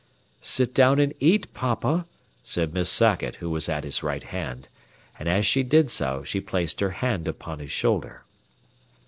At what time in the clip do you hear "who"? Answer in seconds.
3.35-3.51